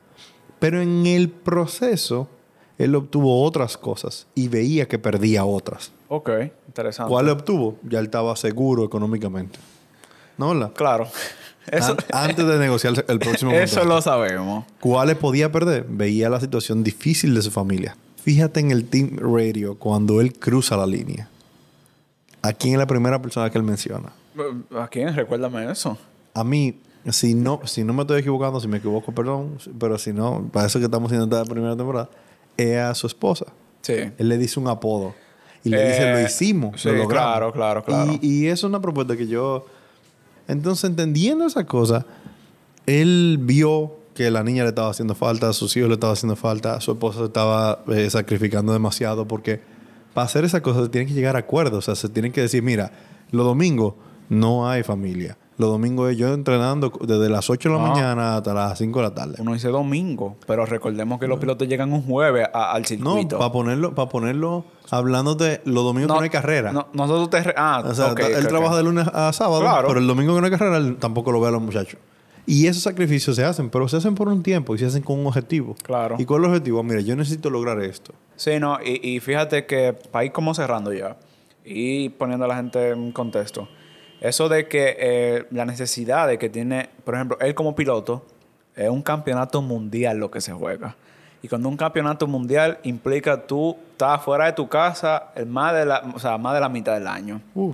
Pero 0.59 0.83
en 0.83 1.07
el 1.07 1.31
proceso, 1.31 2.29
él 2.77 2.95
obtuvo 2.95 3.43
otras 3.45 3.79
cosas 3.79 4.27
y 4.35 4.49
veía 4.49 4.87
que 4.89 4.99
perdía 4.99 5.45
otras. 5.47 5.91
Ok, 6.09 6.29
interesante. 6.67 7.09
¿Cuál 7.11 7.29
obtuvo? 7.31 7.79
Ya 7.89 7.99
él 7.99 8.07
estaba 8.07 8.37
seguro 8.37 8.85
económicamente. 8.85 9.59
¿No, 10.37 10.49
verdad? 10.51 10.73
Claro. 10.75 11.07
Eso, 11.67 11.93
An- 12.13 12.31
antes 12.31 12.47
de 12.47 12.59
negociar 12.59 13.05
el 13.09 13.19
próximo 13.21 13.53
eso 13.55 13.85
lo 13.85 14.03
sabemos. 14.03 14.65
¿Cuáles 14.81 15.17
podía 15.17 15.51
perder? 15.53 15.87
Veía 15.89 16.29
la 16.29 16.41
situación 16.41 16.83
difícil 16.83 17.35
de 17.35 17.43
su 17.43 17.51
familia. 17.51 17.97
Fíjate 18.23 18.61
en 18.61 18.71
el 18.71 18.85
Team 18.85 19.17
Radio 19.19 19.79
cuando 19.79 20.21
él 20.21 20.33
cruza 20.39 20.77
la 20.77 20.87
línea. 20.87 21.29
¿A 22.43 22.53
quién 22.53 22.75
es 22.75 22.79
la 22.79 22.87
primera 22.87 23.21
persona 23.23 23.49
que 23.51 23.57
él 23.59 23.65
menciona? 23.65 24.11
¿A 24.77 24.89
quién? 24.89 25.15
Recuérdame 25.15 25.71
eso. 25.71 25.97
A 26.35 26.45
mí, 26.45 26.79
si 27.11 27.35
no, 27.35 27.61
si 27.65 27.83
no 27.85 27.93
me 27.93 28.03
estoy 28.03 28.21
equivocando, 28.21 28.61
si 28.61 28.69
me 28.69 28.79
equivoco, 28.79 29.13
perdón, 29.13 29.59
pero 29.79 29.99
si 29.99 30.13
no, 30.13 30.49
para 30.53 30.67
eso 30.67 30.79
que 30.79 30.85
estamos 30.87 31.11
haciendo 31.11 31.37
esta 31.37 31.49
primera 31.51 31.77
temporada, 31.77 32.09
es 32.57 32.79
a 32.79 32.95
su 32.95 33.07
esposa. 33.07 33.47
Sí. 33.83 33.95
Él 34.19 34.29
le 34.29 34.39
dice 34.39 34.61
un 34.61 34.69
apodo. 34.69 35.15
Y 35.65 35.69
le 35.71 35.87
dice, 35.89 36.09
Eh, 36.09 36.13
lo 36.13 36.21
hicimos, 36.21 36.81
sí, 36.81 36.89
lo 36.89 36.95
logramos. 36.95 37.13
claro, 37.13 37.53
claro, 37.53 37.85
claro. 37.85 38.19
Y, 38.23 38.45
y 38.45 38.47
eso 38.47 38.67
es 38.67 38.71
una 38.71 38.81
propuesta 38.81 39.17
que 39.17 39.27
yo... 39.27 39.67
Entonces, 40.49 40.89
entendiendo 40.89 41.47
esa 41.47 41.65
cosa, 41.67 42.07
él 42.87 43.39
vio 43.41 43.97
que 44.15 44.31
la 44.31 44.43
niña 44.43 44.63
le 44.65 44.71
estaba 44.71 44.91
haciendo 44.91 45.15
falta, 45.15 45.49
a 45.49 45.53
sus 45.53 45.77
hijos 45.77 45.89
le 45.89 45.95
estaba 45.95 46.13
haciendo 46.13 46.35
falta, 46.37 46.75
a 46.75 46.81
su 46.81 46.93
esposa 46.93 47.21
se 47.21 47.25
estaba 47.27 47.85
eh, 47.89 48.11
sacrificando 48.11 48.73
demasiado 48.73 49.27
porque 49.29 49.61
para 50.15 50.25
hacer 50.27 50.45
esa 50.45 50.61
cosa 50.61 50.83
se 50.83 50.89
tienen 50.89 51.09
que 51.09 51.15
llegar 51.15 51.37
a 51.37 51.41
acuerdos. 51.41 51.79
O 51.79 51.83
sea, 51.83 51.95
se 51.95 52.09
tienen 52.09 52.33
que 52.33 52.41
decir, 52.41 52.63
mira, 52.63 52.91
los 53.31 53.47
domingos 53.47 53.95
no 54.31 54.67
hay 54.69 54.83
familia. 54.83 55.37
Los 55.59 55.69
domingos 55.69 56.11
es 56.11 56.17
yo 56.17 56.33
entrenando 56.33 56.91
desde 57.03 57.29
las 57.29 57.51
8 57.51 57.69
de 57.69 57.75
la 57.75 57.85
Ah. 57.85 57.89
mañana 57.91 58.37
hasta 58.39 58.55
las 58.55 58.79
5 58.79 59.01
de 59.01 59.03
la 59.03 59.15
tarde. 59.15 59.35
Uno 59.41 59.53
dice 59.53 59.69
domingo, 59.69 60.37
pero 60.47 60.65
recordemos 60.65 61.21
que 61.21 61.27
los 61.27 61.39
pilotos 61.39 61.69
llegan 61.69 61.93
un 61.93 62.03
jueves 62.03 62.49
a- 62.55 62.73
al 62.73 62.81
No, 62.81 62.89
circuito. 62.89 63.39
para 63.39 63.53
ponerlo, 63.53 63.95
para 63.95 64.09
ponerlo 64.09 64.65
hablándote, 64.91 65.61
los 65.67 65.85
domingos 65.85 66.13
que 66.13 66.19
no 66.19 66.23
hay 66.25 66.31
carrera. 66.31 66.73
no- 66.73 66.89
nosotros 66.95 67.29
te... 67.29 67.43
re- 67.43 67.55
Ah, 67.59 67.83
O 67.87 67.95
sea, 67.95 68.15
él 68.17 68.49
trabaja 68.49 68.75
de 68.77 68.83
lunes 68.85 69.07
a 69.13 69.31
sábado, 69.35 69.61
Claro. 69.61 69.89
pero 69.89 70.01
el 70.01 70.07
domingo 70.07 70.35
que 70.35 70.41
no 70.41 70.47
hay 70.47 70.51
carrera, 70.51 70.79
él 70.79 70.97
tampoco 70.99 71.31
lo 71.31 71.41
ve 71.43 71.49
a 71.49 71.51
los 71.51 71.61
muchachos. 71.61 72.01
Y 72.47 72.67
esos 72.67 72.83
sacrificios 72.83 73.37
se 73.37 73.45
hacen, 73.45 73.69
pero 73.69 73.87
se 73.87 73.99
hacen 73.99 74.15
por 74.15 74.29
un 74.29 74.43
tiempo 74.43 74.75
y 74.75 74.79
se 74.79 74.87
hacen 74.87 75.03
con 75.03 75.19
un 75.21 75.27
objetivo. 75.27 75.77
Claro. 75.83 76.17
¿Y 76.19 76.25
cuál 76.25 76.41
es 76.41 76.45
el 76.47 76.51
objetivo? 76.53 76.83
Mira, 76.83 77.01
yo 77.01 77.15
necesito 77.15 77.51
lograr 77.51 77.81
esto. 77.83 78.15
Sí, 78.35 78.59
no, 78.59 78.79
y, 78.83 79.07
y 79.17 79.21
fíjate 79.21 79.67
que 79.67 79.93
para 79.93 80.25
ir 80.25 80.33
como 80.33 80.55
cerrando 80.55 80.91
ya 80.93 81.17
y 81.67 82.09
poniendo 82.09 82.47
a 82.47 82.49
la 82.49 82.57
gente 82.57 82.91
en 82.91 83.13
contexto, 83.13 83.69
eso 84.21 84.49
de 84.49 84.69
que 84.69 84.97
eh, 84.99 85.47
la 85.51 85.65
necesidad 85.65 86.29
de 86.29 86.39
que 86.39 86.49
tiene, 86.49 86.89
por 87.05 87.15
ejemplo, 87.15 87.39
él 87.41 87.55
como 87.55 87.75
piloto, 87.75 88.25
es 88.77 88.89
un 88.89 89.03
campeonato 89.03 89.63
mundial 89.63 90.19
lo 90.19 90.31
que 90.31 90.41
se 90.41 90.53
juega. 90.53 90.97
Y 91.43 91.49
cuando 91.49 91.69
un 91.71 91.77
campeonato 91.77 92.27
mundial 92.27 92.79
implica 92.83 93.47
tú 93.47 93.77
estás 93.93 94.23
fuera 94.23 94.45
de 94.47 94.53
tu 94.53 94.69
casa 94.69 95.33
el 95.35 95.47
más 95.47 95.75
de 95.75 95.87
la, 95.87 96.03
o 96.15 96.19
sea, 96.19 96.37
más 96.37 96.53
de 96.55 96.61
la 96.61 96.69
mitad 96.69 96.93
del 96.95 97.07
año. 97.07 97.41
Uh. 97.55 97.73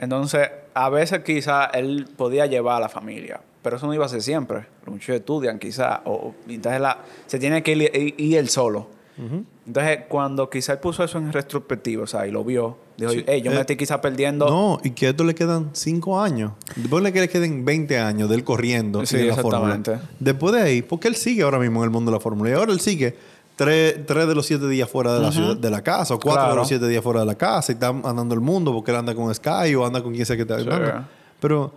Entonces, 0.00 0.50
a 0.74 0.88
veces 0.88 1.20
quizá 1.20 1.66
él 1.66 2.08
podía 2.16 2.46
llevar 2.46 2.76
a 2.78 2.80
la 2.80 2.88
familia, 2.88 3.40
pero 3.62 3.76
eso 3.76 3.86
no 3.86 3.94
iba 3.94 4.04
a 4.04 4.08
ser 4.08 4.20
siempre. 4.20 4.66
Muchos 4.86 5.14
estudian 5.14 5.58
quizá, 5.60 6.02
o, 6.04 6.34
entonces 6.48 6.80
la, 6.80 6.98
se 7.26 7.38
tiene 7.38 7.62
que 7.62 7.72
ir, 7.72 7.82
ir- 7.94 8.14
ir 8.18 8.38
él 8.38 8.48
solo. 8.48 8.88
Entonces, 9.66 10.00
cuando 10.08 10.50
quizá 10.50 10.72
él 10.72 10.78
puso 10.78 11.04
eso 11.04 11.18
en 11.18 11.32
retrospectiva, 11.32 12.02
o 12.02 12.06
sea, 12.06 12.26
y 12.26 12.30
lo 12.30 12.44
vio, 12.44 12.76
dijo, 12.96 13.12
Sí, 13.12 13.24
hey, 13.26 13.42
yo 13.42 13.50
me 13.50 13.58
eh, 13.58 13.60
estoy 13.60 13.76
quizá 13.76 14.00
perdiendo. 14.00 14.48
No, 14.48 14.80
y 14.82 14.90
que 14.90 15.06
a 15.06 15.10
esto 15.10 15.24
le 15.24 15.34
quedan 15.34 15.70
5 15.72 16.20
años. 16.20 16.52
Después 16.76 17.02
le 17.02 17.12
que 17.12 17.20
le 17.20 17.28
queden 17.28 17.64
20 17.64 17.98
años 17.98 18.28
de 18.28 18.34
él 18.34 18.44
corriendo 18.44 19.02
y 19.02 19.06
de 19.06 19.24
la 19.26 19.36
fórmula. 19.36 19.74
exactamente. 19.76 20.08
Después 20.18 20.54
de 20.54 20.62
ahí, 20.62 20.82
porque 20.82 21.08
él 21.08 21.14
sigue 21.14 21.42
ahora 21.42 21.58
mismo 21.58 21.80
en 21.80 21.84
el 21.84 21.90
mundo 21.90 22.10
de 22.10 22.16
la 22.16 22.20
fórmula. 22.20 22.50
Y 22.50 22.52
ahora 22.54 22.72
él 22.72 22.80
sigue 22.80 23.16
tres, 23.56 24.04
tres 24.06 24.26
de 24.26 24.34
los 24.34 24.46
siete 24.46 24.68
días 24.68 24.88
fuera 24.88 25.14
de 25.14 25.20
la 25.20 25.32
ciudad, 25.32 25.56
de 25.56 25.70
la 25.70 25.82
casa, 25.82 26.14
o 26.14 26.20
cuatro 26.20 26.50
de 26.50 26.56
los 26.56 26.68
siete 26.68 26.88
días 26.88 27.02
fuera 27.02 27.20
de 27.20 27.26
la 27.26 27.36
casa, 27.36 27.72
y 27.72 27.74
está 27.74 27.88
andando 27.88 28.34
el 28.34 28.40
mundo 28.40 28.72
porque 28.72 28.90
él 28.90 28.96
anda 28.96 29.14
con 29.14 29.32
Sky 29.34 29.74
o 29.74 29.86
anda 29.86 30.02
con 30.02 30.12
quien 30.12 30.26
sea 30.26 30.36
que 30.36 30.42
está 30.42 30.58
Sí. 30.58 30.66
Pero, 31.40 31.72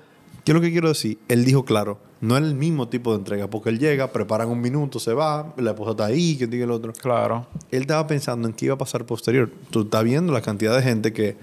¿qué 0.47 0.51
es 0.51 0.55
lo 0.55 0.61
que 0.61 0.71
quiero 0.71 0.87
decir? 0.87 1.17
Él 1.27 1.43
dijo 1.43 1.65
claro, 1.65 1.99
no 2.21 2.37
es 2.37 2.43
el 2.43 2.55
mismo 2.55 2.87
tipo 2.87 3.11
de 3.11 3.17
entrega, 3.19 3.49
porque 3.49 3.67
él 3.69 3.79
llega, 3.79 4.13
preparan 4.13 4.47
un 4.47 4.61
minuto, 4.61 4.97
se 4.97 5.11
va, 5.13 5.53
la 5.57 5.71
esposa 5.71 5.91
está 5.91 6.05
ahí, 6.05 6.37
que 6.37 6.47
diga 6.47 6.63
el 6.63 6.71
otro 6.71 6.93
Claro. 6.93 7.45
él 7.69 7.81
estaba 7.81 8.07
pensando 8.07 8.47
en 8.47 8.53
qué 8.53 8.65
iba 8.67 8.75
a 8.75 8.77
pasar 8.77 9.05
posterior. 9.05 9.51
Tú 9.71 9.81
estás 9.81 10.05
viendo 10.05 10.31
la 10.31 10.41
cantidad 10.41 10.73
de 10.73 10.81
gente 10.83 11.11
que, 11.11 11.35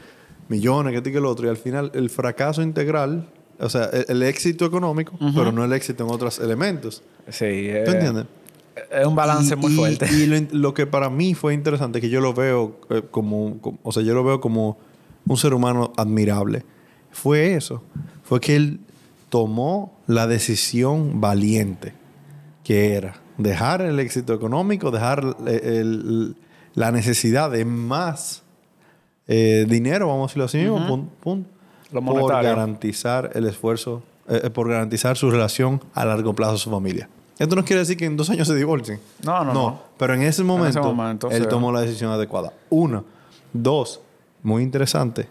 millones, 0.49 1.01
que 1.03 1.13
que 1.13 1.19
el 1.19 1.27
otro, 1.27 1.47
y 1.47 1.51
al 1.51 1.59
final 1.59 1.91
el 1.95 2.09
fracaso 2.09 2.63
integral, 2.63 3.29
o 3.61 3.69
sea, 3.69 3.85
el, 3.93 4.07
el 4.09 4.23
éxito 4.23 4.65
económico, 4.65 5.13
pero 5.35 5.53
no 5.53 5.65
el 5.65 5.73
éxito 5.75 6.05
en 6.07 6.11
otros 6.11 6.39
elementos. 6.39 7.03
Sí. 7.29 7.45
¿Tú 7.45 7.45
eh, 7.45 7.85
entiendes? 7.87 8.25
Es 8.91 9.07
un 9.07 9.15
balance 9.15 9.55
Y- 9.55 9.57
muy 9.59 9.73
fuerte. 9.75 10.07
Y 10.13 10.27
lo 10.57 10.73
que 10.75 10.87
para 10.87 11.09
mí 11.11 11.35
fue 11.35 11.53
interesante, 11.55 12.01
que 12.01 12.09
yo 12.09 12.21
lo 12.21 12.33
veo 12.35 12.81
eh, 12.91 13.03
como, 13.11 13.59
como- 13.61 13.79
o 13.85 13.93
sea, 13.93 14.03
yo 14.03 14.15
lo 14.15 14.25
veo 14.25 14.41
como 14.41 14.79
un 15.27 15.37
ser 15.37 15.55
humano 15.55 15.93
admirable, 15.97 16.65
fue 17.13 17.55
eso. 17.55 17.83
Fue 18.25 18.41
que 18.41 18.57
él 18.57 18.81
tomó 19.35 19.99
la 20.07 20.29
decisión 20.29 21.21
valiente, 21.21 21.93
que 22.63 22.95
era 22.95 23.17
dejar 23.37 23.81
el 23.81 23.99
éxito 23.99 24.33
económico, 24.33 24.93
dejar 24.93 25.25
el- 25.45 25.49
el- 25.49 26.37
la 26.75 26.93
necesidad 26.93 27.51
de 27.51 27.65
más 27.65 28.45
eh, 29.27 29.67
dinero, 29.69 30.07
vamos 30.07 30.25
a 30.25 30.27
decirlo 30.29 30.45
así, 30.45 30.59
mismo, 30.59 30.79
pun- 30.87 31.09
pun- 31.21 31.47
Lo 31.91 32.01
por 32.05 32.31
garantizar 32.51 33.31
el 33.35 33.47
esfuerzo, 33.47 34.05
eh, 34.29 34.43
eh, 34.45 34.51
por 34.51 34.69
garantizar 34.69 35.17
su 35.17 35.29
relación 35.33 35.81
a 35.95 36.05
largo 36.05 36.33
plazo 36.35 36.53
a 36.53 36.59
su 36.59 36.71
familia. 36.71 37.09
Esto 37.37 37.57
no 37.57 37.65
quiere 37.65 37.81
decir 37.81 37.97
que 37.97 38.05
en 38.05 38.17
dos 38.17 38.31
años 38.31 38.47
se 38.47 38.55
divorcien. 38.55 39.01
No, 39.25 39.43
no, 39.43 39.53
no. 39.53 39.81
Pero 39.99 40.15
en 40.15 40.23
ese 40.23 40.45
momento, 40.45 40.81
momento, 40.95 41.29
él 41.31 41.49
tomó 41.49 41.73
la 41.73 41.81
decisión 41.81 42.13
adecuada. 42.13 42.53
Uno. 42.71 43.05
Dos. 43.53 44.01
Muy 44.45 44.63
interesante. 44.63 45.27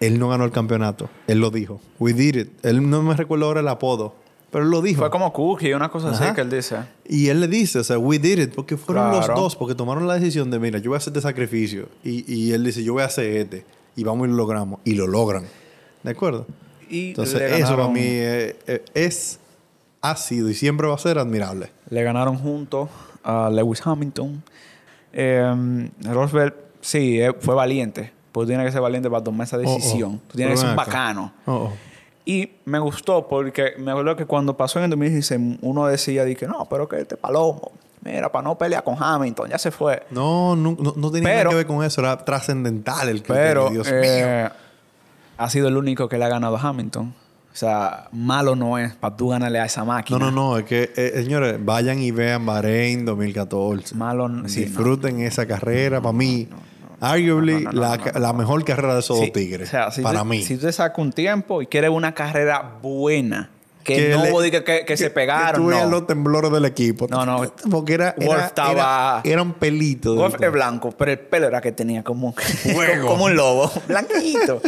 Él 0.00 0.18
no 0.18 0.28
ganó 0.28 0.44
el 0.44 0.50
campeonato. 0.50 1.08
Él 1.26 1.40
lo 1.40 1.50
dijo. 1.50 1.80
We 1.98 2.12
did 2.12 2.36
it. 2.36 2.48
Él 2.64 2.88
no 2.88 3.02
me 3.02 3.14
recuerdo 3.14 3.46
ahora 3.46 3.60
el 3.60 3.68
apodo. 3.68 4.14
Pero 4.50 4.64
él 4.64 4.70
lo 4.70 4.80
dijo. 4.80 5.00
Fue 5.00 5.10
como 5.10 5.32
Cookie, 5.32 5.74
una 5.74 5.90
cosa 5.90 6.10
así 6.10 6.24
Ajá. 6.24 6.34
que 6.34 6.40
él 6.40 6.50
dice. 6.50 6.76
Y 7.06 7.28
él 7.28 7.40
le 7.40 7.48
dice, 7.48 7.80
o 7.80 7.84
sea, 7.84 7.98
we 7.98 8.18
did 8.18 8.38
it, 8.38 8.54
porque 8.54 8.76
fueron 8.78 9.10
Claro. 9.10 9.26
los 9.26 9.36
dos, 9.36 9.56
porque 9.56 9.74
tomaron 9.74 10.06
la 10.08 10.14
decisión 10.14 10.50
de, 10.50 10.58
mira, 10.58 10.78
yo 10.78 10.90
voy 10.90 10.96
a 10.96 10.98
hacer 10.98 11.10
este 11.12 11.20
sacrificio. 11.20 11.88
Y, 12.02 12.24
y 12.32 12.52
él 12.52 12.64
dice, 12.64 12.82
yo 12.82 12.94
voy 12.94 13.02
a 13.02 13.06
hacer 13.06 13.26
este. 13.36 13.64
Y 13.94 14.04
vamos 14.04 14.26
y 14.26 14.30
lo 14.30 14.36
logramos. 14.38 14.80
Y 14.84 14.94
lo 14.94 15.06
logran. 15.06 15.44
¿De 16.02 16.10
acuerdo? 16.12 16.46
Y 16.88 17.08
Entonces, 17.08 17.40
eso 17.42 17.76
para 17.76 17.88
mí 17.88 18.00
eh, 18.02 18.56
eh, 18.66 18.82
es, 18.94 19.38
ha 20.00 20.16
sido 20.16 20.48
y 20.48 20.54
siempre 20.54 20.86
va 20.86 20.94
a 20.94 20.98
ser 20.98 21.18
admirable. 21.18 21.70
Le 21.90 22.02
ganaron 22.02 22.38
juntos 22.38 22.88
a 23.22 23.50
Lewis 23.50 23.82
Hamilton. 23.84 24.42
Eh, 25.12 25.90
Rosberg, 26.04 26.54
sí, 26.80 27.20
eh, 27.20 27.34
fue 27.38 27.54
valiente. 27.54 28.12
Pues 28.32 28.44
tú 28.44 28.48
tienes 28.48 28.66
que 28.66 28.72
ser 28.72 28.80
valiente 28.80 29.08
para 29.10 29.24
tomar 29.24 29.46
esa 29.46 29.56
Oh, 29.56 29.60
oh. 29.60 29.74
decisión. 29.74 30.20
Tú 30.28 30.36
tienes 30.36 30.54
que 30.54 30.60
ser 30.60 30.70
un 30.70 30.76
bacano. 30.76 31.32
Oh. 31.46 31.70
Y 32.24 32.50
me 32.66 32.78
gustó 32.78 33.26
porque 33.26 33.72
me 33.78 33.90
acuerdo 33.90 34.14
que 34.16 34.26
cuando 34.26 34.56
pasó 34.56 34.78
en 34.78 34.84
el 34.84 34.90
2016, 34.90 35.58
uno 35.62 35.86
decía, 35.86 36.24
dije, 36.24 36.46
no, 36.46 36.66
pero 36.68 36.86
que 36.86 37.00
este 37.00 37.16
palomo, 37.16 37.72
mira, 38.04 38.30
para 38.30 38.42
no 38.42 38.58
pelear 38.58 38.84
con 38.84 38.96
Hamilton, 39.02 39.48
ya 39.48 39.58
se 39.58 39.70
fue. 39.70 40.02
No, 40.10 40.54
no, 40.54 40.76
no, 40.78 40.92
no 40.94 41.10
tenía 41.10 41.28
Pero- 41.30 41.44
nada 41.44 41.50
que 41.50 41.56
ver 41.56 41.66
con 41.66 41.82
eso. 41.84 42.02
Era 42.02 42.22
trascendental 42.24 43.08
el 43.08 43.22
criterio. 43.22 43.42
Pero 43.42 43.70
Dios 43.70 43.88
eh, 43.90 44.50
mío. 44.50 44.52
ha 45.38 45.48
sido 45.50 45.68
el 45.68 45.76
único 45.78 46.08
que 46.08 46.18
le 46.18 46.24
ha 46.26 46.28
ganado 46.28 46.56
a 46.56 46.60
Hamilton. 46.60 47.14
O 47.50 47.56
sea, 47.58 48.08
malo 48.12 48.54
no 48.54 48.76
es 48.78 48.94
para 48.94 49.16
tú 49.16 49.28
ganarle 49.30 49.58
a 49.58 49.64
esa 49.64 49.82
máquina. 49.84 50.18
No, 50.18 50.30
no, 50.30 50.50
no. 50.50 50.58
Es 50.58 50.64
que, 50.66 50.92
eh, 50.96 51.12
señores, 51.24 51.56
vayan 51.64 51.98
y 51.98 52.10
vean 52.10 52.44
Bahrein 52.44 53.04
2014. 53.06 53.94
Malo, 53.96 54.28
sí, 54.28 54.60
no. 54.60 54.66
Disfruten 54.66 55.20
esa 55.20 55.46
carrera. 55.46 56.00
para 56.02 56.12
mí, 56.12 56.46
arguably, 57.00 57.64
no, 57.64 57.72
no, 57.72 57.80
la, 57.80 57.96
no, 57.96 58.20
la 58.20 58.32
mejor 58.32 58.64
carrera 58.64 58.94
de 58.94 59.00
esos 59.00 59.18
Sí, 59.18 59.24
dos 59.26 59.32
tigres. 59.32 59.68
o 59.68 59.70
sea, 59.70 59.90
si 59.90 60.02
para 60.02 60.20
tú- 60.20 60.24
mí. 60.26 60.42
Si 60.42 60.56
tú 60.56 60.66
te 60.66 60.72
sacas 60.72 60.98
un 60.98 61.12
tiempo 61.12 61.62
y 61.62 61.66
quieres 61.66 61.90
una 61.90 62.14
carrera 62.14 62.78
buena, 62.82 63.50
que, 63.84 63.94
Que 63.96 64.08
no 64.10 64.40
le- 64.42 64.50
que, 64.50 64.64
que- 64.64 64.84
que 64.84 64.96
se 64.98 65.08
pegaron, 65.08 65.62
tú 65.62 65.68
veas 65.68 65.84
no. 65.84 65.90
los 65.92 66.06
temblores 66.06 66.50
del 66.52 66.66
equipo. 66.66 67.06
No, 67.08 67.24
no. 67.24 67.50
Porque 67.70 67.94
era, 67.94 68.14
Wolf 68.18 68.30
era, 68.36 68.46
estaba- 68.46 68.72
era, 68.72 69.20
era 69.24 69.42
un 69.42 69.54
pelito. 69.54 70.14
Wolf 70.14 70.34
es 70.42 70.52
blanco, 70.52 70.92
pero 70.92 71.12
el 71.12 71.18
pelo 71.20 71.46
era 71.46 71.62
que 71.62 71.72
tenía 71.72 72.04
como, 72.04 72.34
Fuego. 72.34 73.06
como 73.08 73.24
un 73.24 73.34
lobo, 73.36 73.70
blanquito. 73.88 74.60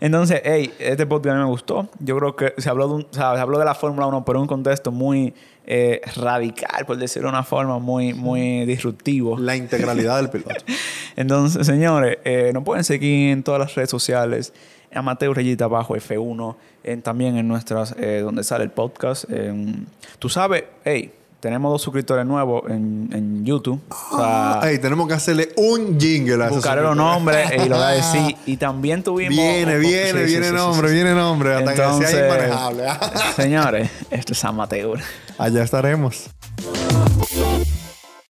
Entonces, 0.00 0.40
hey, 0.44 0.72
este 0.78 1.06
podcast 1.06 1.34
a 1.34 1.38
mí 1.38 1.44
me 1.44 1.50
gustó. 1.50 1.88
Yo 1.98 2.16
creo 2.16 2.34
que 2.36 2.54
se 2.58 2.68
habló 2.70 2.88
de, 2.88 2.94
un- 2.94 3.02
o 3.10 3.14
sea, 3.14 3.34
se 3.34 3.40
habló 3.40 3.58
de 3.58 3.64
la 3.64 3.74
Fórmula 3.74 4.06
1, 4.06 4.24
pero 4.24 4.38
en 4.38 4.42
un 4.42 4.48
contexto 4.48 4.90
muy 4.92 5.34
eh, 5.66 6.00
radical, 6.16 6.86
por 6.86 6.96
decirlo 6.96 7.28
de 7.28 7.34
una 7.34 7.42
forma, 7.44 7.78
muy, 7.78 8.14
muy 8.14 8.64
disruptivo. 8.64 9.38
La 9.38 9.56
integralidad 9.56 10.16
del 10.16 10.30
piloto. 10.30 10.54
Entonces, 11.16 11.66
señores, 11.66 12.18
eh, 12.24 12.50
nos 12.54 12.64
pueden 12.64 12.82
seguir 12.84 13.30
en 13.30 13.42
todas 13.42 13.60
las 13.60 13.74
redes 13.74 13.90
sociales. 13.90 14.52
Amateur 14.92 15.36
Rayita 15.36 15.66
Abajo 15.66 15.94
F1. 15.94 16.56
en- 16.82 17.02
también 17.02 17.36
en 17.36 17.46
nuestras, 17.46 17.94
eh, 17.98 18.20
donde 18.24 18.42
sale 18.42 18.64
el 18.64 18.70
podcast. 18.70 19.30
en- 19.30 19.86
tú 20.18 20.28
sabes, 20.30 20.64
hey, 20.84 21.12
tenemos 21.40 21.72
dos 21.72 21.82
suscriptores 21.82 22.26
nuevos 22.26 22.62
en, 22.70 23.08
en 23.12 23.44
YouTube. 23.44 23.80
O 24.12 24.16
sea, 24.18 24.60
Ey, 24.64 24.78
tenemos 24.78 25.08
que 25.08 25.14
hacerle 25.14 25.48
un 25.56 25.98
jingle 25.98 26.34
a 26.34 26.46
esos 26.46 26.56
buscaré 26.56 26.82
los 26.82 26.96
nombres 26.96 27.50
y 27.52 27.68
lo 27.68 27.76
voy 27.76 27.84
a 27.84 27.88
decir. 27.88 28.36
Y 28.46 28.56
también 28.56 29.02
tuvimos. 29.02 29.34
Viene, 29.36 29.78
viene, 29.78 30.26
Sí, 30.26 30.30
viene 30.30 30.48
sí, 30.48 30.54
nombre, 30.54 30.88
sí. 30.88 30.94
viene 30.94 31.14
nombre. 31.14 31.54
Hasta 31.54 31.70
que 31.70 31.76
sea 31.76 31.86
Entonces, 31.86 32.20
inmanejable. 32.20 32.84
Señores, 33.36 33.90
esto 34.10 34.32
es 34.34 34.44
amateur. 34.44 35.00
Allá 35.38 35.62
estaremos. 35.62 36.30